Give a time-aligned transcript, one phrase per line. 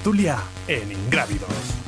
[0.00, 1.79] Tertulia en Ingrávidos.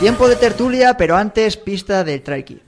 [0.00, 2.62] Tiempo de tertulia, pero antes pista del Trikey.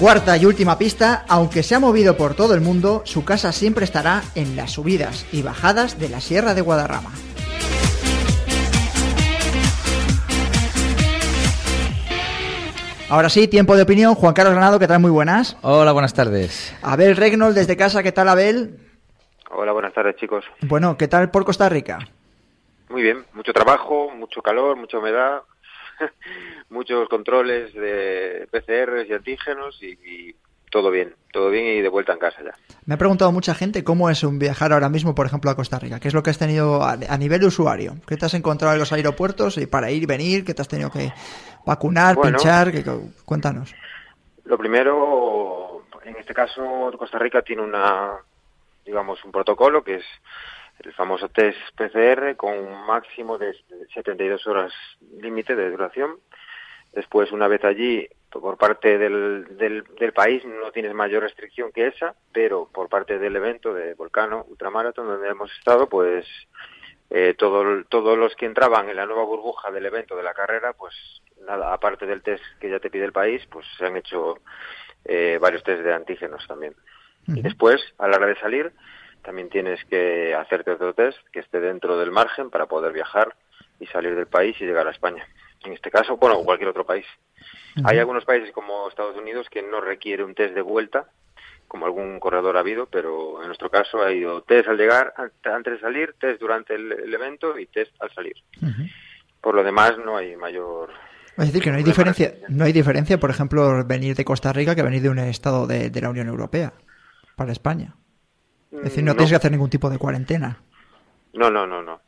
[0.00, 3.84] Cuarta y última pista, aunque se ha movido por todo el mundo, su casa siempre
[3.84, 7.12] estará en las subidas y bajadas de la Sierra de Guadarrama.
[13.08, 14.14] Ahora sí, tiempo de opinión.
[14.16, 15.00] Juan Carlos Granado, ¿qué tal?
[15.00, 15.56] Muy buenas.
[15.62, 16.76] Hola, buenas tardes.
[16.82, 18.78] Abel Regnol desde casa, ¿qué tal Abel?
[19.50, 20.44] Hola, buenas tardes, chicos.
[20.62, 21.98] Bueno, ¿qué tal por Costa Rica?
[22.88, 25.42] Muy bien, mucho trabajo, mucho calor, mucha humedad,
[26.68, 30.36] muchos controles de PCRs y antígenos y, y
[30.70, 32.54] todo bien, todo bien y de vuelta en casa ya.
[32.86, 35.78] Me ha preguntado mucha gente cómo es un viajar ahora mismo, por ejemplo, a Costa
[35.78, 36.00] Rica.
[36.00, 37.96] ¿Qué es lo que has tenido a, a nivel de usuario?
[38.08, 40.44] ¿Qué te has encontrado en los aeropuertos y para ir venir?
[40.44, 41.12] ¿Qué te has tenido que
[41.66, 42.38] vacunar, Bueno.
[42.38, 42.72] pinchar?
[42.72, 42.84] ¿Qué-
[43.26, 43.74] cuéntanos.
[44.44, 48.12] Lo primero, en este caso, Costa Rica tiene una,
[48.84, 50.04] digamos, un protocolo que es
[50.80, 53.54] el famoso test PCR con un máximo de
[53.94, 54.72] 72 horas
[55.20, 56.12] límite de duración.
[56.94, 61.86] Después, una vez allí, por parte del, del, del país no tienes mayor restricción que
[61.86, 66.26] esa, pero por parte del evento de Volcano Ultramarathon, donde hemos estado, pues
[67.10, 70.72] eh, todo- todos los que entraban en la nueva burbuja del evento de la carrera,
[70.72, 70.94] pues
[71.46, 74.38] nada, aparte del test que ya te pide el país, pues se han hecho
[75.04, 76.74] eh, varios test de antígenos también.
[77.28, 78.72] Y después, a la hora de salir,
[79.22, 83.34] también tienes que hacerte otro test que esté dentro del margen para poder viajar
[83.80, 85.26] y salir del país y llegar a España.
[85.64, 87.06] En este caso, bueno, o cualquier otro país.
[87.84, 91.06] Hay algunos países como Estados Unidos que no requiere un test de vuelta,
[91.68, 95.32] como algún corredor ha habido, pero en nuestro caso ha ido test al llegar, an-
[95.52, 98.36] antes de salir, test durante el, el evento y test al salir.
[99.40, 100.90] Por lo demás, no hay mayor.
[101.36, 104.74] Es decir, que no hay diferencia, no hay diferencia, por ejemplo, venir de Costa Rica
[104.74, 106.72] que venir de un estado de, de la Unión Europea
[107.36, 107.94] para España.
[108.72, 110.60] Es decir, no, Mm, tienes que hacer ningún tipo de cuarentena.
[111.34, 112.00] No, no, no, no.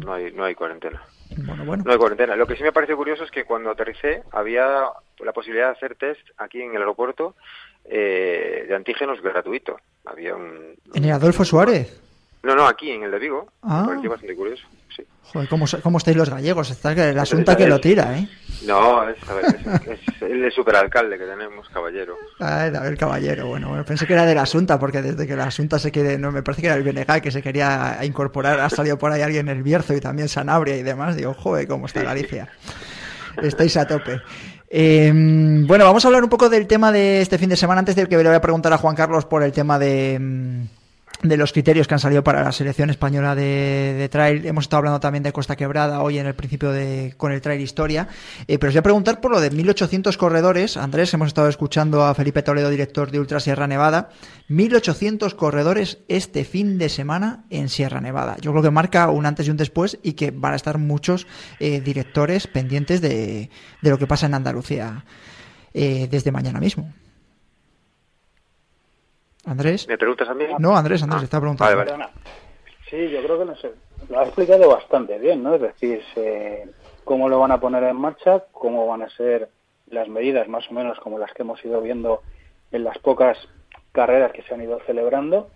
[0.00, 1.02] No hay, no hay cuarentena.
[1.38, 1.84] Bueno, bueno.
[1.84, 2.36] No hay cuarentena.
[2.36, 4.84] Lo que sí me parece curioso es que cuando aterricé había
[5.18, 7.34] la posibilidad de hacer test aquí en el aeropuerto
[7.84, 9.78] eh, de antígenos gratuito.
[10.04, 10.74] Había un...
[10.94, 12.00] ¿En el Adolfo Suárez?
[12.42, 13.48] No, no, aquí en el de Vigo.
[13.62, 13.82] Ah.
[13.82, 14.66] Me pareció bastante curioso.
[14.96, 15.04] Sí.
[15.32, 16.70] Joder, ¿cómo, estáis los gallegos?
[16.70, 18.28] Está el asunto que lo tira, ¿eh?
[18.66, 19.44] No, es, a ver,
[19.86, 22.16] es, es el superalcalde que tenemos, caballero.
[22.40, 25.46] Ah, el caballero, bueno, bueno, pensé que era de la Asunta, porque desde que la
[25.46, 28.68] Asunta se quiere, no, me parece que era el Benegal que se quería incorporar, ha
[28.68, 32.02] salido por ahí alguien el Bierzo y también Sanabria y demás, digo, joder, cómo está
[32.02, 32.48] Galicia.
[33.42, 34.20] Estáis a tope.
[34.68, 37.96] Eh, bueno, vamos a hablar un poco del tema de este fin de semana, antes
[37.96, 40.66] de que le voy a preguntar a Juan Carlos por el tema de...
[41.24, 44.46] de los criterios que han salido para la selección española de, de trail.
[44.46, 47.62] Hemos estado hablando también de Costa Quebrada hoy en el principio de con el trail
[47.62, 48.08] historia.
[48.46, 50.76] Eh, pero os voy a preguntar por lo de 1800 corredores.
[50.76, 54.10] Andrés, hemos estado escuchando a Felipe Toledo, director de Ultra Sierra Nevada.
[54.48, 58.36] 1800 corredores este fin de semana en Sierra Nevada.
[58.42, 61.26] Yo creo que marca un antes y un después y que van a estar muchos
[61.58, 63.48] eh, directores pendientes de,
[63.80, 65.06] de lo que pasa en Andalucía
[65.72, 66.92] eh, desde mañana mismo.
[69.46, 69.86] Andrés.
[69.88, 70.44] ¿Me preguntas a mí?
[70.58, 71.76] No, Andrés, Andrés, Ah, está preguntando.
[71.76, 72.06] Vale, vale.
[72.90, 73.72] Sí, yo creo que no sé.
[74.08, 75.54] Lo ha explicado bastante bien, ¿no?
[75.54, 76.68] Es decir, se-
[77.04, 79.48] cómo lo van a poner en marcha, cómo van a ser
[79.88, 82.22] las medidas, más o menos como las que hemos ido viendo
[82.72, 83.36] en las pocas
[83.92, 85.50] carreras que se han ido celebrando.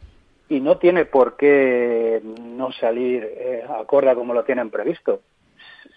[0.50, 5.20] Y no tiene por qué no salir eh, acorde a como lo tienen previsto.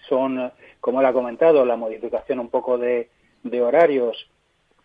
[0.08, 3.08] Son, como él ha comentado, la modificación un poco de,
[3.42, 4.28] de horarios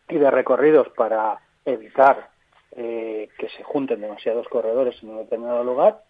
[0.07, 2.29] y de recorridos para evitar
[2.77, 6.03] eh, que se junten demasiados corredores en un determinado lugar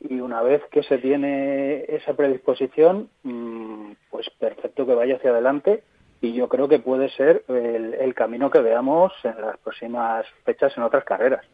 [0.00, 5.82] y una vez que se tiene esa predisposición, mm, pues perfecto que vaya hacia adelante
[6.20, 10.72] y yo creo que puede ser el, el camino que veamos en las próximas fechas
[10.76, 11.44] en otras carreras.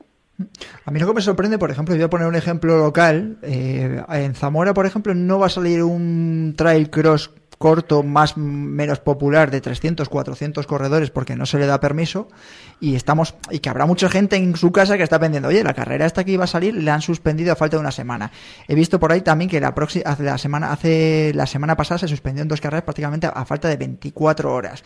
[0.85, 3.39] A mí lo que me sorprende, por ejemplo, voy a poner un ejemplo local.
[3.43, 9.01] eh, en Zamora, por ejemplo, no va a salir un trail cross corto más menos
[9.01, 12.29] popular de 300, 400 corredores porque no se le da permiso
[12.81, 15.75] y estamos y que habrá mucha gente en su casa que está pendiendo, oye, la
[15.75, 18.31] carrera esta que iba a salir la han suspendido a falta de una semana.
[18.69, 22.09] He visto por ahí también que la próxima la semana hace la semana pasada se
[22.09, 24.85] suspendió en dos carreras prácticamente a, a falta de 24 horas.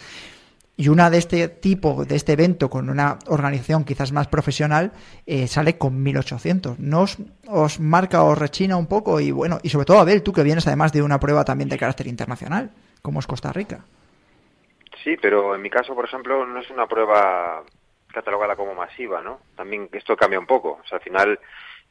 [0.76, 4.92] Y una de este tipo, de este evento, con una organización quizás más profesional,
[5.26, 6.78] eh, sale con 1800.
[6.78, 9.20] ¿No os, os marca o rechina un poco?
[9.20, 11.78] Y bueno, y sobre todo, Abel, tú que vienes además de una prueba también de
[11.78, 12.70] carácter internacional,
[13.02, 13.84] como es Costa Rica.
[15.04, 17.62] Sí, pero en mi caso, por ejemplo, no es una prueba
[18.12, 19.40] catalogada como masiva, ¿no?
[19.56, 20.80] También esto cambia un poco.
[20.82, 21.38] O sea, al final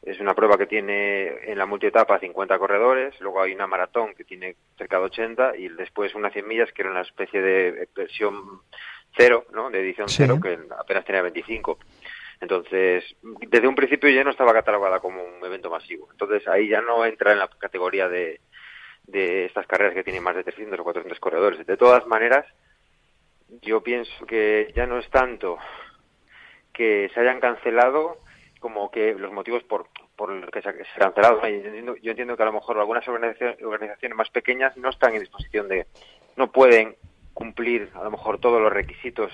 [0.04, 4.24] es una prueba que tiene en la multietapa 50 corredores, luego hay una maratón que
[4.24, 8.62] tiene cerca de 80 y después unas 100 millas que era una especie de versión
[9.16, 9.70] cero, ¿no?
[9.70, 10.24] De edición Sí.
[10.24, 11.78] cero que apenas tenía 25.
[12.40, 16.08] Entonces, desde un principio ya no estaba catalogada como un evento masivo.
[16.12, 18.42] Entonces, ahí ya no entra en la categoría de,
[19.04, 21.68] de estas carreras que tienen más de 300 o 400 corredores.
[21.68, 22.48] De todas maneras,
[23.62, 25.60] yo pienso que ya no es tanto
[26.74, 28.18] que se hayan cancelado
[28.62, 31.42] como que los motivos por, por los que se, ha cancelado.
[31.42, 35.20] Yo entiendo, yo entiendo que a lo mejor algunas organizaciones, más pequeñas no están en
[35.20, 35.88] disposición de,
[36.38, 36.96] no pueden
[37.34, 39.32] cumplir a lo mejor todos los requisitos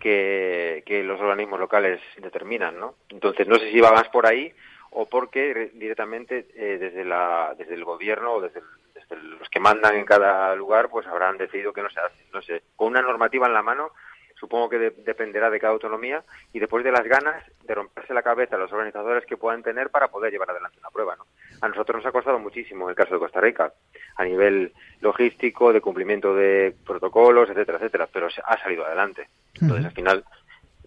[0.00, 2.94] que, que los organismos locales determinan, ¿no?
[3.10, 4.52] Entonces no sé si va más por ahí
[4.90, 8.62] o porque re- directamente eh, desde la desde el gobierno o desde,
[8.94, 12.40] desde los que mandan en cada lugar pues habrán decidido que no se hace, no
[12.42, 13.90] sé, con una normativa en la mano
[14.38, 16.22] supongo que de- dependerá de cada autonomía
[16.52, 19.90] y después de las ganas de romperse la cabeza a los organizadores que puedan tener
[19.90, 21.26] para poder llevar adelante una prueba, ¿no?
[21.60, 23.72] A nosotros nos ha costado muchísimo en el caso de Costa Rica,
[24.16, 29.28] a nivel logístico, de cumplimiento de protocolos, etcétera, etcétera, pero se ha salido adelante.
[29.60, 30.24] Entonces, al final,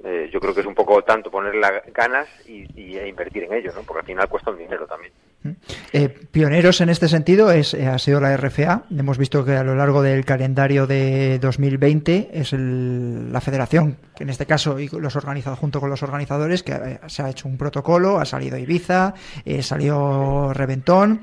[0.04, 3.44] eh, yo creo que es un poco tanto poner las ganas y, y e invertir
[3.44, 3.82] en ello, ¿no?
[3.84, 5.12] Porque al final cuesta un dinero también.
[5.94, 8.84] Eh, pioneros en este sentido es, eh, ha sido la RFA.
[8.92, 14.24] Hemos visto que a lo largo del calendario de 2020 es el- la federación, que
[14.24, 17.48] en este caso y los organizados junto con los organizadores, que eh, se ha hecho
[17.48, 19.14] un protocolo, ha salido Ibiza,
[19.46, 21.22] eh, salió Reventón.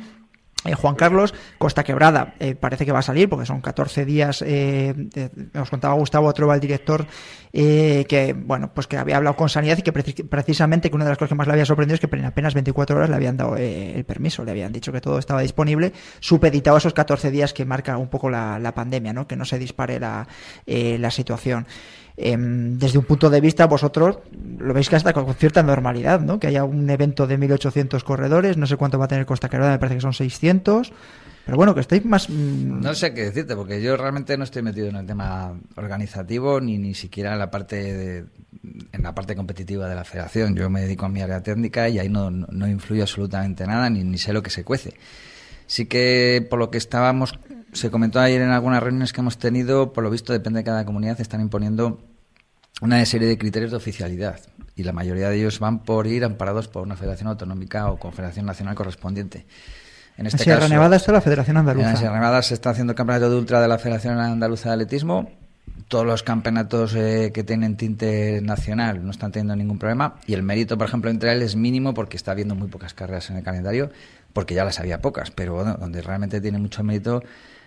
[0.67, 4.43] Eh, Juan Carlos, Costa Quebrada, eh, parece que va a salir porque son 14 días.
[4.47, 4.95] Eh,
[5.53, 7.07] nos contaba Gustavo Trova, el director,
[7.53, 11.05] eh, que bueno, pues que había hablado con Sanidad y que preci- precisamente que una
[11.05, 13.17] de las cosas que más le había sorprendido es que en apenas 24 horas le
[13.17, 17.31] habían dado el permiso, le habían dicho que todo estaba disponible, supeditado a esos 14
[17.31, 19.27] días que marca un poco la, pandemia, ¿no?
[19.27, 20.27] que no se dispare la
[21.11, 21.67] situación.
[22.19, 24.19] Em, desde un punto de vista, vosotros
[24.59, 26.38] lo veis que hasta con cierta normalidad, ¿no?
[26.40, 29.73] Que haya un evento de 1800 corredores, no sé cuánto va a tener Costa Quebrada,
[29.73, 30.93] me parece que son 600.
[31.45, 32.29] Pero bueno, que estáis más.
[32.29, 36.61] mm, No sé qué decirte, porque yo realmente no estoy metido en el tema organizativo
[36.61, 38.25] ni ni siquiera en la parte de-
[38.93, 40.57] en la parte competitiva de la federación.
[40.57, 43.88] Yo me dedico a mi área técnica y ahí no, no, no influye absolutamente nada
[43.90, 44.95] ni, ni sé lo que se cuece.
[45.69, 47.38] Sí que por lo que estábamos,
[47.73, 50.85] se comentó ayer en algunas reuniones que hemos tenido, por lo visto depende de cada
[50.85, 52.00] comunidad, están imponiendo
[52.80, 54.40] una serie de criterios de oficialidad
[54.75, 58.45] y la mayoría de ellos van por ir amparados por una federación autonómica o confederación
[58.47, 59.47] nacional correspondiente.
[60.18, 61.90] En este en Sierra caso, Nevada está la Federación Andaluza.
[61.90, 64.75] en Sierra Nevada se está haciendo el campeonato de ultra de la Federación Andaluza de
[64.75, 65.30] Atletismo.
[65.88, 70.16] Todos los campeonatos eh, que tienen tinte nacional no están teniendo ningún problema.
[70.26, 73.30] Y el mérito, por ejemplo, entre él es mínimo porque está habiendo muy pocas carreras
[73.30, 73.90] en el calendario,
[74.33, 75.30] porque ya las había pocas.
[75.30, 77.23] Pero bueno, donde realmente tiene mucho mérito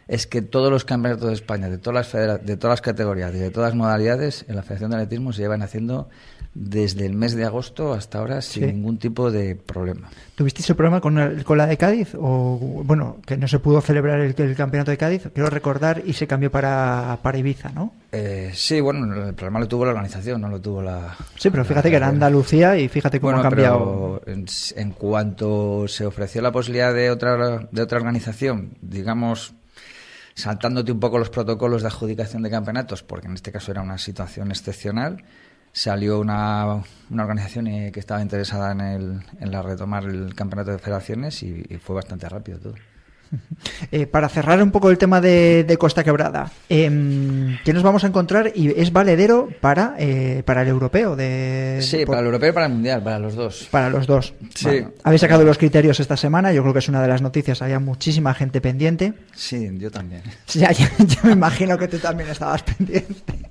[0.09, 3.33] es que todos los campeonatos de España, de todas las, federa- de todas las categorías
[3.33, 6.09] y de todas las modalidades, en la Federación de Atletismo se llevan haciendo
[6.55, 8.73] desde el mes de agosto hasta ahora sin Sí.
[8.73, 10.09] ningún tipo de problema.
[10.35, 12.15] ¿Tuvisteis el problema con, el- con la de Cádiz?
[12.17, 16.13] O, bueno, que no se pudo celebrar el, el campeonato de Cádiz, quiero recordar, y
[16.13, 17.93] se cambió para, para Ibiza, ¿no?
[18.11, 21.15] Eh, sí, bueno, el problema lo tuvo la organización, no lo tuvo la.
[21.37, 22.07] Sí, pero la fíjate que era.
[22.07, 24.21] Andalucía y fíjate cómo Bueno, ha cambiado.
[24.25, 29.53] pero en, en cuanto se ofreció la posibilidad de otra, de otra organización, digamos,
[30.39, 33.97] saltándote un poco los protocolos de adjudicación de campeonatos, porque en este caso era una
[33.97, 35.23] situación excepcional,
[35.71, 40.79] salió una, una organización que estaba interesada en, el, en la retomar el campeonato de
[40.79, 42.75] federaciones y fue bastante rápido todo.
[43.91, 48.03] Eh, para cerrar un poco el tema de, de Costa Quebrada, eh, ¿qué nos vamos
[48.03, 48.51] a encontrar?
[48.55, 51.15] Y es valedero para, eh, para el europeo.
[51.15, 53.67] De, Sí, por- para el europeo y para el mundial, para los dos.
[53.69, 54.33] para los dos.
[54.55, 54.83] Sí.
[55.03, 57.79] Habéis sacado los criterios esta semana, yo creo que es una de las noticias, había
[57.79, 59.13] muchísima gente pendiente.
[59.35, 60.21] Sí, yo también.
[60.53, 63.48] Ya, ya, ya me imagino que tú también estabas pendiente.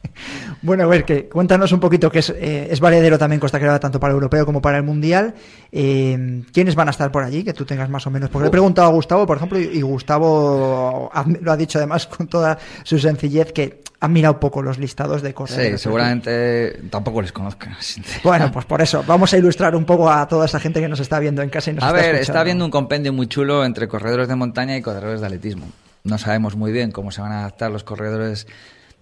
[0.62, 3.80] Bueno, a ver, que cuéntanos un poquito que es, eh, es valedero también Costa Quebrada
[3.80, 5.34] tanto para el europeo como para el mundial.
[5.70, 7.44] Eh, ¿Quiénes van a estar por allí?
[7.44, 8.30] Que tú tengas más o menos.
[8.30, 11.10] Porque le he preguntado a Gustavo, por ejemplo, y, Gustavo
[11.40, 15.34] lo ha dicho además con toda su sencillez que han mirado poco los listados de
[15.34, 15.80] corredores.
[15.80, 17.76] Sí, seguramente tampoco les conozcan.
[18.22, 21.00] Bueno, pues por eso, vamos a ilustrar un poco a toda esa gente que nos
[21.00, 22.22] está viendo en casa y nos A está ver, escuchando.
[22.22, 25.66] está habiendo un compendio muy chulo entre corredores de montaña y corredores de atletismo.
[26.04, 28.46] No sabemos muy bien cómo se van a adaptar los corredores,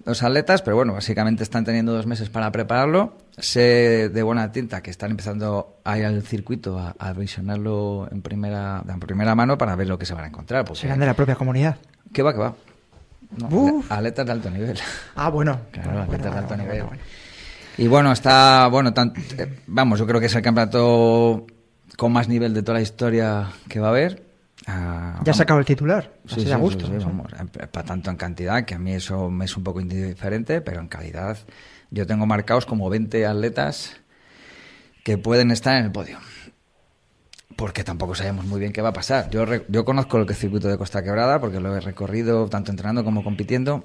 [0.06, 3.18] los atletas, pero bueno, básicamente están teniendo dos meses para prepararlo.
[3.36, 8.22] Sé de buena tinta que están empezando a ir al circuito a, a visionarlo en
[8.22, 10.64] primera, en primera mano para ver lo que se van a encontrar.
[10.64, 11.76] Porque, Serán de la propia comunidad.
[12.12, 12.54] ¿Qué va, qué va?
[13.36, 14.78] No, atletas de alto nivel.
[15.16, 15.60] Ah, bueno.
[15.72, 16.84] Claro, Bueno, atletas de alto bueno, nivel.
[17.78, 21.46] Y bueno, está, bueno, tan- eh, vamos, yo creo que es el campeonato
[21.98, 24.22] con más nivel de toda la historia que va a haber.
[24.66, 26.12] Ah, Ya has sacado el titular.
[26.26, 26.86] Sí, así sí, de a gusto.
[26.86, 27.04] sí, sí.
[27.04, 30.60] vamos, en- pa- tanto en cantidad, que a mí eso me es un poco indiferente,
[30.60, 31.38] pero en calidad
[31.90, 33.96] yo tengo marcados como 20 atletas
[35.04, 36.18] que pueden estar en el podio.
[37.56, 39.30] Porque tampoco sabemos muy bien qué va a pasar.
[39.30, 43.24] Yo, yo conozco el circuito de Costa Quebrada porque lo he recorrido tanto entrenando como
[43.24, 43.84] compitiendo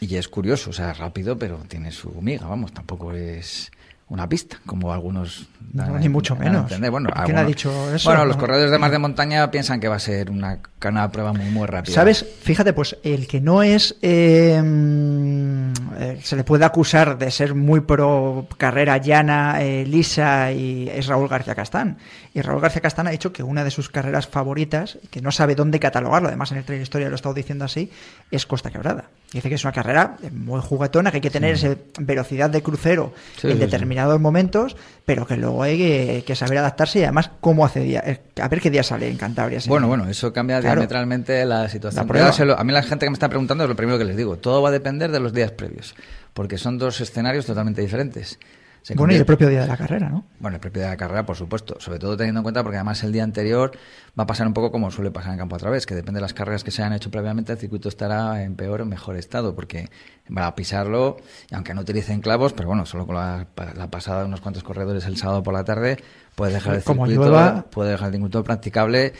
[0.00, 3.70] y es curioso, o sea, es rápido, pero tiene su miga, vamos, tampoco es
[4.08, 6.62] una pista, como algunos No, dan a- ni mucho dan menos.
[6.64, 6.90] entender.
[6.90, 8.08] Bueno, ¿Quién ha dicho eso?
[8.10, 11.32] Bueno, los corredores de más de montaña piensan que va a ser una, una prueba
[11.32, 11.94] muy, muy rápida.
[11.94, 12.24] ¿Sabes?
[12.42, 13.96] Fíjate, pues el que no es.
[14.02, 20.88] mm, eh, se le puede acusar de ser muy pro carrera llana, eh, lisa, y
[20.88, 21.98] es Raúl García Castán.
[22.32, 25.54] Y Raúl García Castán ha dicho que una de sus carreras favoritas, que no sabe
[25.54, 27.90] dónde catalogarlo, además en el Trail Historia lo he estado diciendo así,
[28.30, 29.04] es Costa Quebrada.
[29.34, 33.12] Dice que es una carrera muy juguetona, que hay que tener esa velocidad de crucero
[33.36, 33.58] Sí, en sí.
[33.58, 38.02] determinados momentos, pero que luego hay que, que saber adaptarse y además cómo hace día.
[38.06, 39.58] eh, A ver qué día sale en Cantabria.
[39.66, 40.76] Bueno, bueno, eso cambia Claro.
[40.82, 42.06] diametralmente la situación.
[42.08, 44.16] La lo- a mí la gente que me está preguntando es lo primero que les
[44.16, 44.36] digo.
[44.36, 45.96] Todo va a depender de los días previos,
[46.32, 48.38] porque son dos escenarios totalmente diferentes.
[48.84, 50.26] Se Bueno, y el propio día de la carrera, ¿no?
[50.40, 51.80] Bueno, el propio día de la carrera, por supuesto.
[51.80, 53.72] Sobre todo teniendo en cuenta porque además el día anterior
[54.18, 56.20] va a pasar un poco como suele pasar en campo a través, que depende de
[56.20, 59.54] las carreras que se hayan hecho previamente, el circuito estará en peor o mejor estado,
[59.54, 59.88] porque
[60.36, 61.16] va a pisarlo,
[61.50, 64.62] y aunque no utilicen clavos, pero bueno, solo con la, la pasada de unos cuantos
[64.62, 65.96] corredores el sábado por la tarde,
[66.34, 67.64] puede dejar el Como circuito, llueva.
[67.70, 69.14] puede dejar el circuito practicable.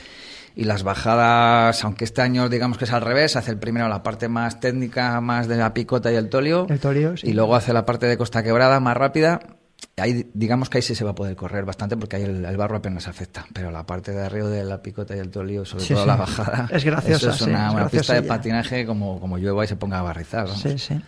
[0.56, 4.02] Y las bajadas, aunque este año digamos que es al revés, hace el primero la
[4.02, 7.28] parte más técnica, más de la picota y el tolio, El tolio, sí.
[7.28, 9.40] y luego hace la parte de costa quebrada más rápida.
[9.96, 12.56] Ahí, digamos que ahí sí se va a poder correr bastante porque ahí el, el
[12.56, 13.46] barro apenas afecta.
[13.52, 16.08] Pero la parte de arriba de la picota y el tolio, sobre Sí, todo sí.
[16.08, 19.38] la bajada, Es graciosa, eso es sí, una, es una pista de patinaje como, como
[19.38, 20.46] llueva y se ponga a barrizar.
[20.46, 20.60] vamos.
[20.60, 21.00] Sí, sí.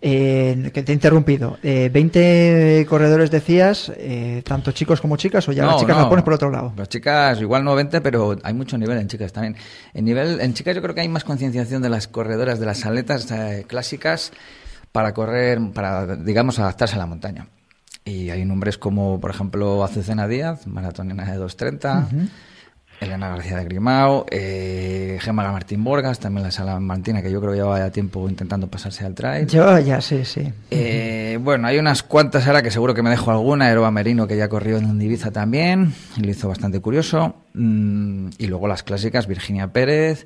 [0.00, 1.58] Eh, que te he interrumpido.
[1.62, 6.02] Eh, 20 corredores decías, eh, tanto chicos como chicas, o ya las No, chicas no.
[6.02, 6.72] las pones por otro lado.
[6.76, 9.54] Las chicas, igual no 20, pero hay mucho nivel en chicas también.
[9.94, 12.84] En nivel, en chicas yo creo que hay más concienciación de las corredoras, de las
[12.84, 14.32] atletas eh, clásicas
[14.90, 17.46] para correr, para, digamos, adaptarse a la montaña.
[18.04, 22.28] Y hay nombres como, por ejemplo, Azucena Díaz, maratonina de 2.30,
[23.02, 27.52] Elena García de Grimao, eh, Gemma Martín Borgas, también la sala Martina, que yo creo
[27.52, 29.46] que lleva ya tiempo intentando pasarse al trail.
[29.46, 30.52] Yo ya, sí, sí.
[30.70, 33.66] Eh, bueno, hay unas cuantas ahora que seguro que me dejo alguna.
[33.66, 37.36] Aeroba Merino, que ya corrió en Ibiza también, y lo hizo bastante curioso.
[37.54, 40.24] Mm, y luego las clásicas, Virginia Pérez.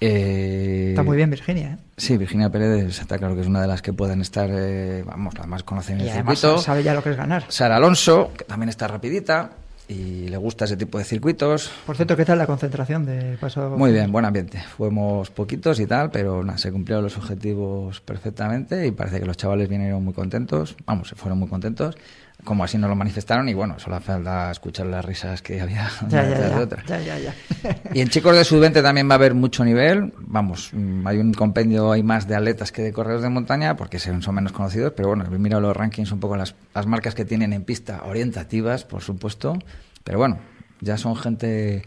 [0.00, 1.76] Eh, Está muy bien Virginia, ¿eh?
[1.96, 5.36] Sí, Virginia Pérez está claro que es una de las que pueden estar, eh, vamos,
[5.36, 6.58] las más conocen el circuito.
[6.58, 7.44] sabe ya lo que es ganar.
[7.48, 9.50] Sara Alonso, que también está rapidita
[9.90, 11.70] y le gusta ese tipo de circuitos.
[11.84, 13.70] Por cierto, ¿qué tal la concentración de paso?
[13.70, 14.62] Muy bien, buen ambiente.
[14.76, 19.36] Fuimos poquitos y tal, pero nada, se cumplieron los objetivos perfectamente y parece que los
[19.36, 20.76] chavales vinieron muy contentos.
[20.86, 21.96] Vamos, se fueron muy contentos,
[22.44, 26.22] como así nos lo manifestaron y bueno, solo falta escuchar las risas que había Ya,
[26.28, 26.82] ya, de ya, otra.
[27.94, 30.12] Y en chicos de sub-20 también va a haber mucho nivel.
[30.18, 33.98] Vamos, mm, hay un compendio, hay más de atletas que de corredores de montaña, porque
[33.98, 37.24] son, menos conocidos, pero bueno, he mirado los rankings un poco, las, las marcas que
[37.24, 39.58] tienen en pista, orientativas, por supuesto.
[40.04, 40.38] Pero bueno,
[40.80, 41.84] ya son gente,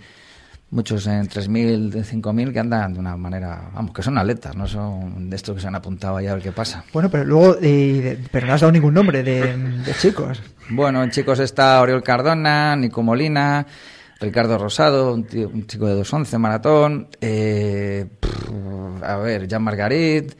[0.74, 4.68] muchos en 3.000, de 5.000, que andan de una manera, vamos, que son atletas, no
[4.68, 6.84] son de estos que se han apuntado ahí a ver qué pasa.
[6.92, 10.42] Bueno, pero luego, eh, pero no has dado ningún nombre de, de chicos.
[10.70, 13.66] Bueno, en chicos está Oriol Cardona, Nico Molina,
[14.20, 20.34] Ricardo Rosado, un, tío- un chico de 211 maratón, eh, pff, a ver, Jan Margarit,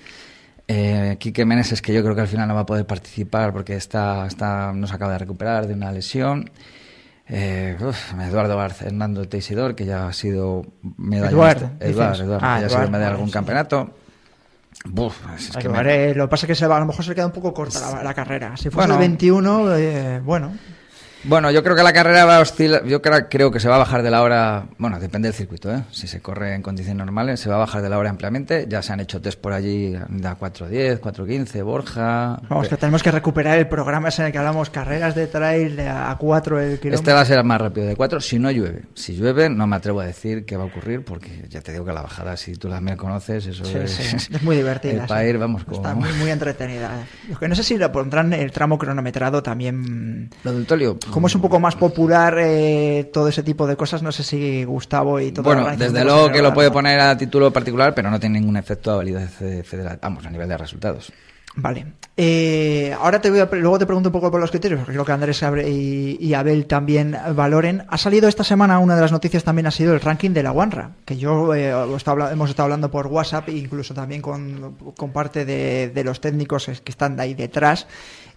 [0.66, 3.76] Eh, Quique Meneses, que yo creo que al final no va a poder participar porque
[3.76, 6.50] está, está, no se acaba de recuperar de una lesión.
[7.28, 10.66] Eh, uf, Eduardo Hernando Teisidor, que ya ha sido
[10.98, 11.32] medallista.
[11.32, 12.26] Eduard, Eduard, dices.
[12.26, 13.34] Eduard, Ah, que ya ha sido Eduard, medalla de algún sí.
[13.34, 13.90] campeonato.
[14.86, 16.80] Buf, es Hay que que me- ver, lo que pasa es que se va, a
[16.82, 18.58] lo mejor se queda un poco corta la, la carrera.
[18.58, 18.94] Si fuese Bueno.
[18.96, 20.52] el 21, eh, bueno.
[21.26, 22.84] Bueno, yo creo que la carrera va a oscilar.
[22.86, 24.66] Yo creo, creo que se va a bajar de la hora.
[24.78, 25.84] Bueno, depende del circuito, ¿eh?
[25.92, 28.66] Si se corre en condiciones normales, se va a bajar de la hora ampliamente.
[28.68, 32.40] Ya se han hecho test por allí de a 4.10, 4.15, Borja.
[32.50, 35.76] Vamos, que tenemos que recuperar el programa ese en el que hablamos carreras de trail
[35.78, 36.96] de a 4 el kilómetro.
[36.96, 38.84] Este va a ser el más rápido de 4 si no llueve.
[38.94, 41.86] Si llueve, no me atrevo a decir qué va a ocurrir porque ya te digo
[41.86, 43.92] que la bajada, si tú la me conoces, eso Sí, es.
[43.92, 44.94] sí, es muy divertida.
[44.94, 45.08] El sí.
[45.08, 45.78] para ir, vamos, como.
[45.78, 46.92] Está muy, muy entretenida.
[47.30, 50.30] Lo que no sé si lo pondrán el tramo cronometrado también.
[50.44, 50.98] Lo del Tolio.
[51.14, 54.64] Como es un poco más popular eh, todo ese tipo de cosas, no sé si
[54.64, 58.20] Gustavo y todo Bueno, desde luego que lo puede poner a título particular, pero no
[58.20, 61.14] tiene ningún efecto a validez eh, federal, vamos, a nivel de resultados.
[61.56, 61.86] Vale.
[62.18, 65.06] Eh, ahora te voy a, luego te pregunto un poco por los criterios, porque creo
[65.06, 67.86] que Andrés y, y Abel también valoren.
[67.90, 70.52] Ha salido esta semana, una de las noticias también ha sido el ranking de la
[70.52, 75.46] OneRA, que yo eh, hemos estado hablando por WhatsApp e incluso también con, con parte
[75.46, 77.86] de, de los técnicos que están de ahí detrás.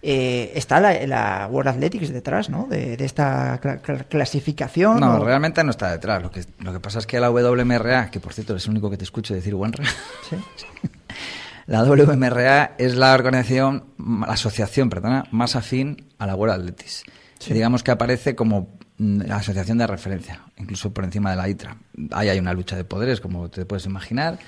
[0.01, 2.67] Eh, está la, la World Athletics detrás, ¿no?
[2.67, 4.99] De, de esta cla- cla- clasificación.
[4.99, 6.21] No, o- realmente no está detrás.
[6.21, 8.89] Lo que, lo que pasa es que la WMRA, que por cierto es el único
[8.89, 9.83] que te escucho decir WMRA,
[10.29, 10.35] Sí.
[11.65, 17.03] la WMRA es la organización, la asociación, perdona, más afín a la World Athletics.
[17.39, 17.53] Sí.
[17.53, 21.77] Digamos que aparece como mm, la asociación de referencia, incluso por encima de la ITRA.
[22.11, 24.39] Ahí hay una lucha de poderes, como te puedes imaginar.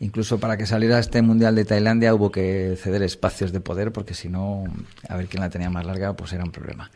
[0.00, 4.14] Incluso para que saliera este Mundial de Tailandia hubo que ceder espacios de poder, porque
[4.14, 4.64] si no,
[5.08, 6.90] a ver quién la tenía más larga, pues era un problema.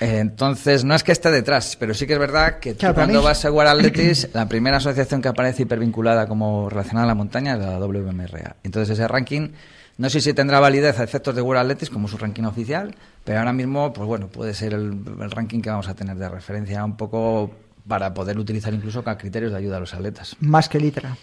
[0.00, 3.24] Entonces, no es que esté detrás, pero sí que es verdad que Claro, cuando mí-
[3.24, 7.52] vas a World Athletics, la primera asociación que aparece hipervinculada como relacionada a la montaña
[7.54, 8.56] es la WMRA.
[8.64, 9.50] Entonces, ese ranking,
[9.98, 13.38] no sé si tendrá validez a efectos de World Athletics como su ranking oficial, pero
[13.38, 16.84] ahora mismo, pues bueno, puede ser el, el ranking que vamos a tener de referencia
[16.84, 17.52] un poco
[17.86, 20.36] para poder utilizar incluso criterios de ayuda a los atletas.
[20.40, 21.16] Más que Litra.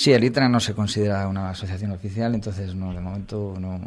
[0.00, 3.78] Sí, el ITRA no se considera una asociación oficial, entonces no, de momento no, no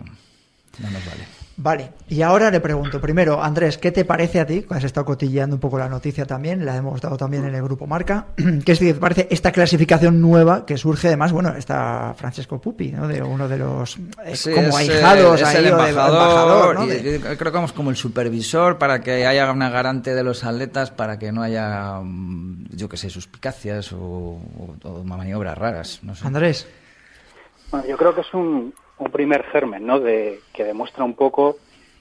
[0.91, 1.23] nos vale.
[1.58, 4.63] Vale, y ahora le pregunto, primero, Andrés, ¿qué te parece a ti?
[4.69, 7.88] Has estado cotilleando un poco la noticia también, la hemos dado también en el grupo
[7.88, 8.28] Marca.
[8.65, 11.32] ¿Qué te parece esta clasificación nueva que surge además?
[11.32, 13.08] Bueno, está Francesco Pupi, ¿no?
[13.08, 16.86] De uno de los eh, Sí, como es, ahijados es ahí, el de- embajador, ¿no?
[16.93, 20.43] y yo creo que vamos como el supervisor para que haya una garante de los
[20.43, 26.00] atletas para que no haya, mm, yo que sé, suspicacias o, o- o maniobras raras.
[26.04, 26.26] No sé.
[26.28, 26.68] Andrés,
[27.72, 30.00] Bueno, yo creo que es un, un primer germen, ¿no?
[30.00, 31.58] De, que demuestra un poco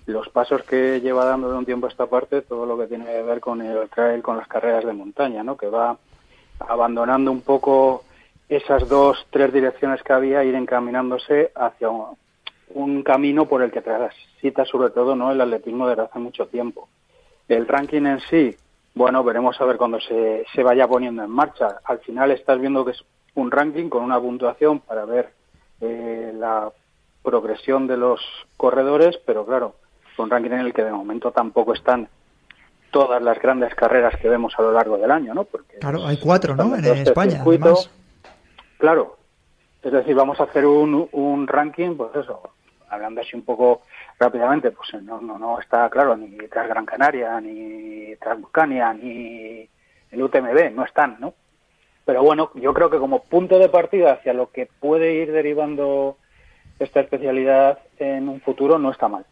[0.07, 3.05] los pasos que lleva dando de un tiempo a esta parte todo lo que tiene
[3.07, 5.57] que ver con el trail, con las carreras de montaña, ¿no?
[5.57, 5.97] Que va
[6.59, 8.05] abandonando un poco
[8.49, 12.17] esas dos, tres direcciones que había, ir encaminándose hacia un,
[12.75, 15.33] un camino por el que transita sobre todo, ¿no?
[15.33, 16.89] El atletismo desde hace mucho tiempo.
[17.49, 18.57] El ranking en sí,
[18.95, 21.79] bueno, veremos a ver cuando se, se vaya poniendo en marcha.
[21.85, 25.33] Al final estás viendo que es un ranking con una puntuación para ver
[25.81, 26.71] eh, la
[27.23, 28.21] progresión de los
[28.57, 29.77] corredores, pero claro,
[30.19, 32.09] un ranking en el que de momento tampoco están
[32.91, 35.45] todas las grandes carreras que vemos a lo largo del año, ¿no?
[35.45, 36.77] Porque claro, hay cuatro, ¿no?
[36.77, 37.91] En, este España, circuito, además.
[38.79, 39.17] Claro,
[39.83, 42.43] es decir, vamos a hacer un, un ranking, pues eso,
[42.93, 43.83] hablando así un poco
[44.19, 49.69] rápidamente, pues no, no, no está claro ni tras Gran Canaria, ni tras Vulcania, ni
[50.11, 51.35] el UTMB, no están, ¿no?
[52.05, 56.19] Pero bueno, yo creo que como punto de partida hacia lo que puede ir derivando
[56.79, 59.25] esta especialidad en un futuro no está mal.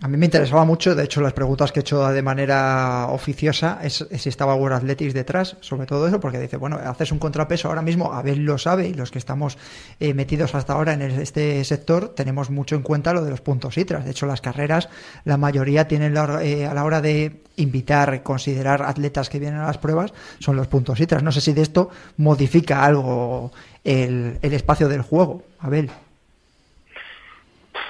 [0.00, 3.80] A mí me interesaba mucho, de hecho las preguntas que he hecho de manera oficiosa
[3.82, 7.68] es, si estaba World Athletics detrás, sobre todo eso, porque dice, bueno, haces un contrapeso
[7.68, 9.58] ahora mismo, Abel lo sabe y los que estamos
[10.00, 13.76] eh, metidos hasta ahora en este sector tenemos mucho en cuenta lo de los puntos
[13.76, 14.04] ITRAS.
[14.04, 14.88] De hecho las carreras,
[15.24, 19.66] la mayoría tienen la- eh, a la hora de invitar, considerar atletas que vienen a
[19.66, 21.22] las pruebas, son los puntos ITRAS.
[21.22, 23.52] No sé si de esto modifica algo
[23.84, 25.90] el, el espacio del juego, Abel.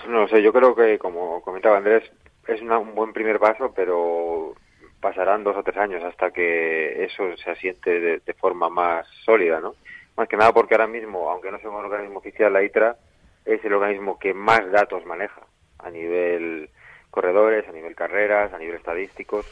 [0.09, 2.03] No sé, yo creo que, como comentaba Andrés,
[2.47, 4.55] es una- un buen primer paso, pero
[5.01, 9.61] pasarán dos o tres años hasta que eso se asiente de, de forma más sólida,
[9.61, 9.77] ¿no?
[10.17, 12.97] Más que nada porque ahora mismo, aunque no sea un organismo oficial, la ITRA
[13.45, 15.43] es el organismo que más datos maneja
[15.79, 16.71] a nivel
[17.11, 19.47] corredores, a nivel carreras, a nivel estadísticos,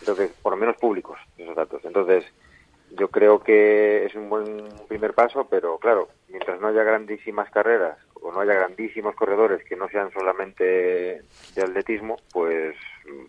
[0.00, 1.82] entonces, por lo menos públicos, esos datos.
[1.84, 2.24] Entonces,
[2.90, 7.98] yo creo que es un buen primer paso, pero claro, mientras no haya grandísimas carreras
[8.24, 10.64] o no haya grandísimos corredores que no sean solamente
[11.54, 12.74] de atletismo, pues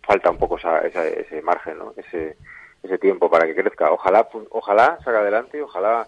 [0.08, 1.94] falta un poco esa- esa- ese margen, ¿no?
[1.98, 2.38] ese,
[2.82, 3.92] ese tiempo para que crezca.
[3.92, 6.08] Ojalá, ojalá salga adelante y ojalá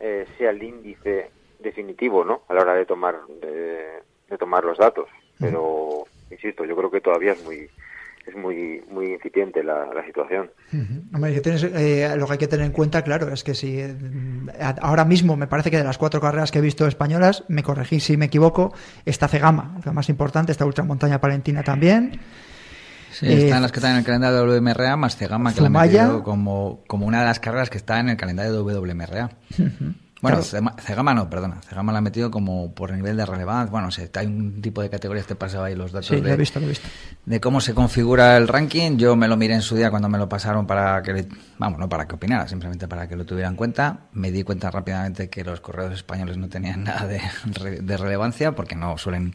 [0.00, 2.42] eh, sea el índice definitivo, ¿no?
[2.48, 5.08] A la hora de tomar de, de tomar los datos.
[5.40, 7.70] Pero insisto, yo creo que todavía es muy
[8.26, 10.50] es muy muy incipiente la, la situación.
[11.14, 13.78] Hombre, que tienes, eh, lo que hay que tener en cuenta, claro, es que si
[13.78, 13.94] eh,
[14.80, 18.00] ahora mismo me parece que de las cuatro carreras que he visto españolas, me corregí
[18.00, 22.20] si me equivoco, está Cegama, la más importante, está Ultramontaña Palentina también.
[23.12, 25.68] Sí, Eh, están las que están en el calendario de WMRA, más Cegama, que la
[25.68, 29.30] ha metido como, como una de las carreras que está en el calendario de WMRA.
[30.22, 30.70] Bueno, Claro.
[30.78, 31.60] Cegama no, perdona.
[31.68, 33.70] Cegama la ha metido como por nivel de relevancia.
[33.70, 36.58] Bueno, hay un tipo de categorías, te pasaba ahí los datos Sí, de, he visto,
[36.58, 36.88] lo he visto.
[37.26, 38.96] de cómo se configura el ranking.
[38.96, 41.78] Yo me lo miré en su día cuando me lo pasaron para que, le- vamos,
[41.78, 43.98] no para que opinara, simplemente para que lo tuviera en cuenta.
[44.14, 47.20] Me di cuenta rápidamente que los corredores españoles no tenían nada de,
[47.82, 49.34] de relevancia porque no suelen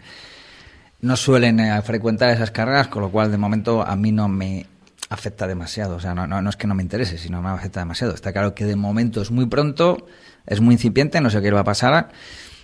[1.01, 4.65] no suelen eh, frecuentar esas carreras, con lo cual de momento a mí no me
[5.09, 5.95] afecta demasiado.
[5.95, 8.13] O sea, no, no, no es que no me interese, sino me afecta demasiado.
[8.13, 10.05] Está claro que de momento es muy pronto,
[10.45, 12.09] es muy incipiente, no sé qué va a pasar.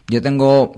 [0.08, 0.74] Yo tengo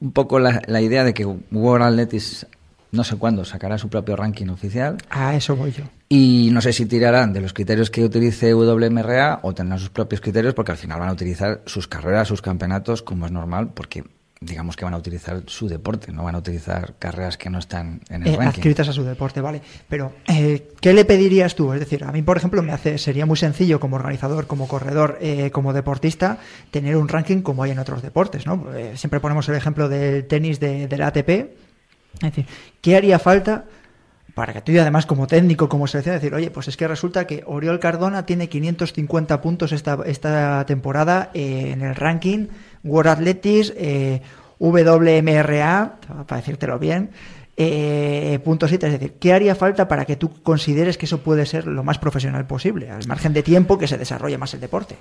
[0.00, 2.46] un poco la, la idea de que World Athletics
[2.92, 5.84] no sé cuándo sacará su propio ranking oficial A eso voy yo.
[6.08, 10.20] y no sé si tirarán de los criterios que utilice WMRA o tendrán sus propios
[10.20, 14.04] criterios porque al final van a utilizar sus carreras, sus campeonatos como es normal porque
[14.42, 18.00] digamos que van a utilizar su deporte, no van a utilizar carreras que no están
[18.08, 18.48] en el Eh, ranking.
[18.48, 19.60] adscritas a su deporte, vale.
[19.86, 21.74] Pero, eh, ¿qué le pedirías tú?
[21.74, 25.18] Es decir, a mí, por ejemplo, me hace sería muy sencillo como organizador, como corredor,
[25.20, 26.38] eh, como deportista,
[26.70, 28.64] tener un ranking como hay en otros deportes, ¿no?
[28.74, 31.28] Eh, siempre ponemos el ejemplo del tenis de, del ATP.
[32.14, 32.46] Es decir,
[32.80, 33.66] ¿qué haría falta
[34.34, 37.26] para que tú, y además, como técnico, como selección, decir, oye, pues es que resulta
[37.26, 42.46] que Oriol Cardona tiene 550 puntos esta, esta temporada eh, en el ranking
[42.84, 44.20] World Athletics, eh,
[44.58, 47.10] WMRA, para decírtelo bien,
[47.56, 48.86] eh, punto 7.
[48.86, 51.98] Es decir, ¿qué haría falta para que tú consideres que eso puede ser lo más
[51.98, 54.96] profesional posible, al margen de tiempo que se desarrolle más el deporte?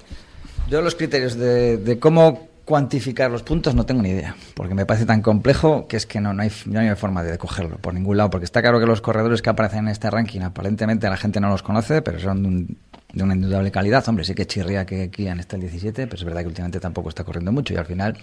[0.69, 5.07] Yo los criterios de, cómo cuantificar los puntos no tengo ni idea, porque me parece
[5.07, 8.17] tan complejo que es que no, no, hay, no hay forma de cogerlo por ningún
[8.17, 11.39] lado, porque está claro que los corredores que aparecen en este ranking aparentemente la gente
[11.39, 12.77] no los conoce, pero son un-
[13.13, 14.07] de una indudable calidad.
[14.07, 17.09] Hombre, sí que chirría que Kian está el 17, pero es verdad que últimamente tampoco
[17.09, 18.17] está corriendo mucho y al final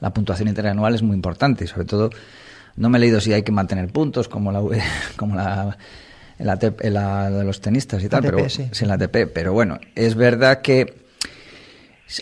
[0.00, 2.10] la puntuación interanual es muy importante y sobre todo
[2.76, 4.60] no me he leído si hay que mantener puntos como la
[5.16, 5.76] como la
[6.38, 8.68] ATP la de los tenistas y tal, ATP, pero sí.
[8.70, 11.08] sí, en la ATP, pero bueno, es verdad que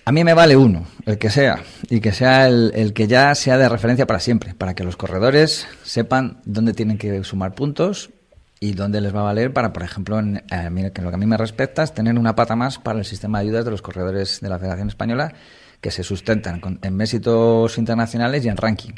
[0.05, 3.33] a mí me vale uno, el que sea, y que sea el, el que ya
[3.37, 8.11] sea de referencia para siempre, para que los corredores sepan dónde tienen que sumar puntos
[8.61, 11.19] y dónde les va a valer para, por ejemplo, en, eh, que lo que a
[11.19, 13.83] mí me respecta es tener una pata más para el sistema de ayudas de los
[13.83, 15.35] corredores de la Federación Española
[15.81, 18.95] que se sustentan con- en méritos internacionales y en ranking,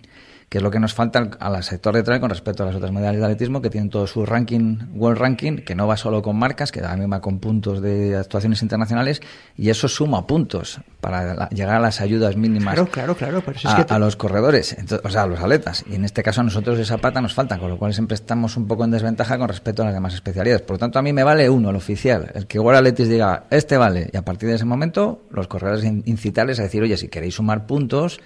[0.49, 2.75] que es lo que nos falta al, al sector de trail con respecto a las
[2.75, 6.23] otras modalidades de atletismo que tienen todo su ranking, World Ranking, que no va solo
[6.23, 9.21] con marcas, que también va con puntos de actuaciones internacionales
[9.57, 13.43] y eso suma puntos para la- llegar a las ayudas mínimas Claro, claro, claro.
[13.45, 15.85] Pero si es a, que te- a los corredores, o sea, a los atletas.
[15.89, 18.57] Y en este caso a nosotros esa pata nos falta, con lo cual siempre estamos
[18.57, 20.63] un poco en desventaja con respecto a las demás especialidades.
[20.63, 23.45] Por lo tanto, a mí me vale uno, el oficial, el que World Athletics diga,
[23.51, 26.97] este vale, y a partir de ese momento los corredores in- incitarles a decir, oye,
[26.97, 28.19] si queréis sumar puntos,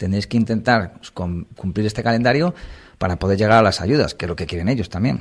[0.00, 0.94] tenéis que intentar
[1.54, 2.54] cumplir este calendario
[2.96, 5.20] para poder llegar a las ayudas, que es lo que quieren ellos también.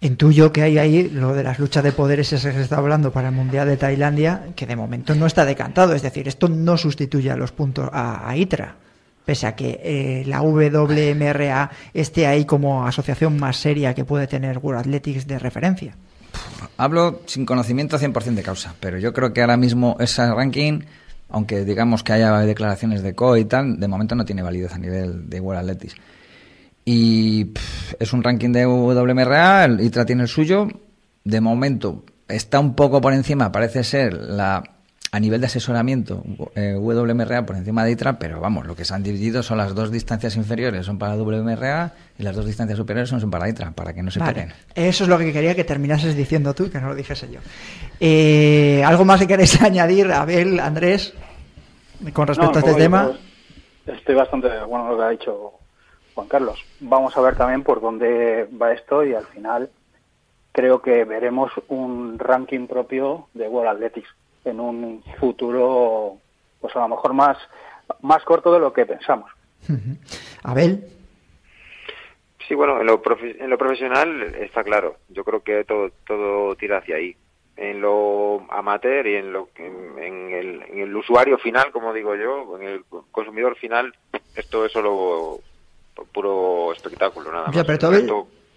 [0.00, 3.12] Intuyo que hay ahí lo de las luchas de poderes ese que se está hablando
[3.12, 5.92] para el Mundial de Tailandia, que de momento no está decantado.
[5.92, 8.76] Es decir, esto no sustituye a los puntos a, a ITRA.
[9.26, 14.56] Pese a que eh, la WMRA esté ahí como asociación más seria que puede tener
[14.56, 15.94] World Athletics de referencia.
[16.78, 20.80] Hablo sin conocimiento 100% de causa, pero yo creo que ahora mismo ese ranking,
[21.30, 24.78] aunque digamos que haya declaraciones de CO y tal, de momento no tiene validez a
[24.78, 25.94] nivel de World Athletics.
[26.84, 30.68] Y pff, es un ranking de WMRA, el ITRA tiene el suyo.
[31.24, 34.62] De momento está un poco por encima, parece ser, la
[35.12, 36.22] a nivel de asesoramiento,
[36.54, 39.74] eh, WMRA por encima de ITRA, pero vamos, lo que se han dividido son las
[39.74, 43.92] dos distancias inferiores son para WMRA y las dos distancias superiores son, para ITRA, para
[43.92, 44.32] que no se Vale.
[44.34, 44.52] peguen.
[44.74, 47.40] Eso es lo que quería que terminases diciendo tú, que no lo dijese yo.
[47.98, 51.12] Eh, ¿Algo más que queréis añadir, Abel, Andrés,
[52.12, 53.10] con respecto No, a este tema?
[53.86, 55.52] estoy bastante de acuerdo con lo que ha dicho
[56.14, 56.64] Juan Carlos.
[56.78, 59.68] Vamos a ver también por dónde va esto y al final
[60.52, 64.08] creo que veremos un ranking propio de World Athletics
[64.44, 66.16] en un futuro,
[66.60, 67.36] pues a lo mejor más,
[68.00, 69.30] más corto de lo que pensamos.
[70.42, 70.84] Abel,
[72.48, 74.96] Sí, bueno, en lo, profe- en lo profesional está claro.
[75.08, 77.14] Yo creo que todo, todo tira hacia ahí.
[77.56, 82.16] En lo amateur y en, lo, en, en el, en el usuario final, como digo
[82.16, 83.94] yo, en el consumidor final,
[84.34, 85.38] esto es solo
[86.12, 87.66] puro espectáculo, nada Ya, más.
[87.66, 88.06] pero tú, El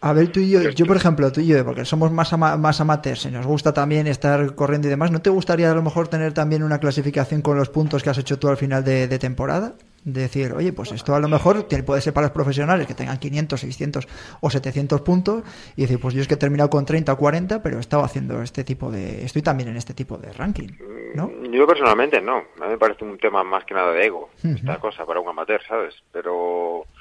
[0.05, 2.33] Abel, A ver, tú y yo, yo por ejemplo, tú y yo, porque somos más,
[2.33, 5.73] ama- más amateurs y nos gusta también estar corriendo y demás, ¿no te gustaría a
[5.75, 8.83] lo mejor tener también una clasificación con los puntos que has hecho tú al final
[8.83, 9.73] de, de temporada?
[10.05, 13.57] Decir, oye, pues esto a lo mejor puede ser para los profesionales que tengan 500,
[13.61, 14.07] 600
[14.41, 15.43] o 700 puntos
[15.77, 18.03] y decir, pues yo es que he terminado con 30 o 40, pero he estado
[18.03, 19.23] haciendo este tipo de...
[19.23, 20.67] Estoy también en este tipo de ranking,
[21.15, 21.31] ¿no?
[21.49, 22.39] Yo personalmente no.
[22.59, 25.29] A mí me parece un tema más que nada de ego, esta cosa para un
[25.29, 25.95] amateur, ¿sabes?
[26.11, 26.92] Pero mm,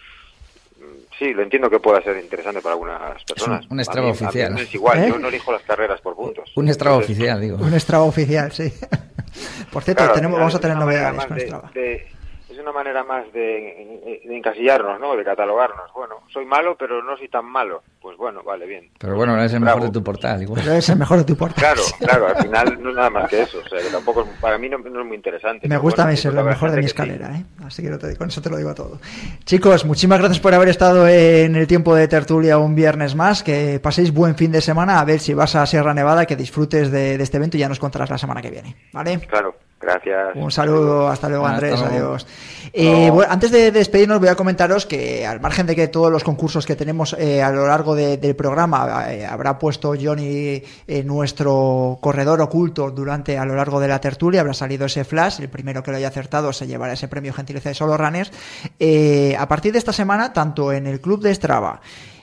[1.18, 3.66] sí, lo entiendo que pueda ser interesante para algunas personas.
[3.70, 4.58] un mí- a mí oficial.
[4.58, 5.08] Es igual, ¿Eh?
[5.08, 6.50] yo no elijo las carreras por puntos.
[6.56, 7.56] Un Entonces, oficial, digo.
[7.58, 8.72] Un Strava oficial, sí.
[9.72, 11.70] Por cierto, Claro, tenemos, vamos a tener novedades con de- Strava.
[11.74, 12.06] de-
[12.52, 15.16] es una manera más de, de encasillarnos, ¿no?
[15.16, 15.92] De catalogarnos.
[15.94, 17.82] Bueno, soy malo, pero no soy tan malo.
[18.00, 18.90] Pues bueno, vale, bien.
[18.98, 19.86] Pero bueno, no es el mejor Bravo.
[19.86, 20.66] de tu portal, igual.
[20.68, 21.62] Es el mejor de tu portal.
[21.62, 23.58] Claro, claro, al final no es nada más que eso.
[23.64, 25.68] O sea, que tampoco, es- para mí no, no es muy interesante.
[25.68, 26.86] Me gusta a bueno, mí ser lo mejor de mi sí.
[26.86, 27.44] escalera, ¿eh?
[27.64, 28.98] Así que no te- con eso te lo digo todo.
[29.44, 33.42] Chicos, muchísimas gracias por haber estado en el tiempo de tertulia un viernes más.
[33.42, 34.98] Que paséis buen fin de semana.
[35.00, 37.68] A ver si vas a Sierra Nevada, que disfrutes de, de este evento y ya
[37.68, 38.76] nos contarás la semana que viene.
[38.92, 39.20] ¿Vale?
[39.28, 40.36] Claro, gracias.
[40.36, 41.94] Un saludo, hasta luego Hasta Andrés, luego.
[41.94, 42.26] adiós.
[42.72, 46.24] Eh, bueno, antes de despedirnos voy a comentaros que al margen de que todos los
[46.24, 51.02] concursos que tenemos eh, a lo largo de- del programa eh, habrá puesto Johnny eh,
[51.04, 55.48] nuestro corredor oculto durante a lo largo de la tertulia, habrá salido ese flash, el
[55.50, 58.30] primero que lo haya acertado se llevará ese premio gentileza de Solo Runners.
[58.78, 61.80] Eh, a partir de esta semana, tanto en el club de Strava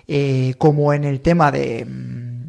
[0.07, 1.85] eh, como en el tema de,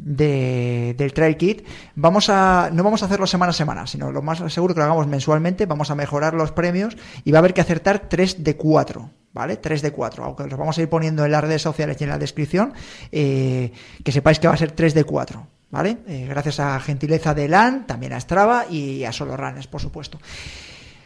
[0.03, 4.21] de- del Trail Kit, vamos a, no vamos a hacerlo semana a semana, sino lo
[4.21, 7.53] más seguro que lo hagamos mensualmente, vamos a mejorar los premios y va a haber
[7.53, 9.09] que acertar 3 de 4.
[9.33, 9.55] ¿Vale?
[9.55, 12.09] 3 de 4, aunque los vamos a ir poniendo en las redes sociales y en
[12.09, 12.73] la descripción,
[13.13, 13.71] eh,
[14.03, 15.99] que sepáis que va a ser 3 de 4, ¿vale?
[16.05, 20.19] Eh, gracias a gentileza de LAN, también a Strava y a Solo Runners, por supuesto.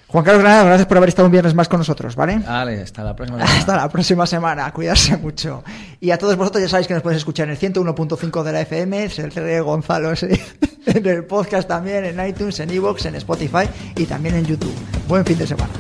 [0.08, 2.38] Juan Carlos Granada, gracias por haber estado un viernes más con nosotros, ¿vale?
[2.38, 3.44] Vale, hasta la próxima.
[3.44, 5.64] Hasta la próxima semana, cuidarse mucho.
[6.00, 8.62] Y a todos vosotros ya sabéis que nos podéis escuchar en el 101.5 de la
[8.62, 10.28] FM, el CD Gonzalo sí,
[10.86, 14.76] en el podcast también, en iTunes, en Evox, en Spotify y también en YouTube.
[15.08, 15.74] Buen fin de semana.